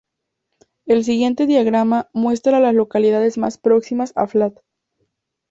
El 0.87 1.03
siguiente 1.03 1.45
diagrama 1.45 2.09
muestra 2.11 2.57
a 2.57 2.59
las 2.59 2.73
localidades 2.73 3.37
más 3.37 3.59
próximas 3.59 4.13
a 4.15 4.25
Flat. 4.25 4.59